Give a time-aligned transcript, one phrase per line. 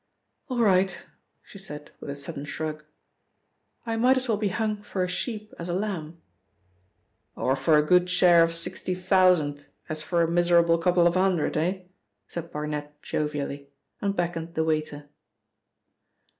[0.47, 0.97] "All right,"
[1.43, 2.83] she said with a sudden shrug,
[3.85, 6.19] "I might as well be hung for a sheep as a lamb."
[7.35, 11.55] "Or for a good share of sixty thousand as for a miserable couple of hundred,
[11.55, 11.83] eh?"
[12.27, 13.69] said Barnet jovially,
[14.01, 15.07] and beckoned the waiter.